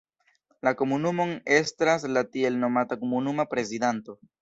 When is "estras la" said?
1.59-2.25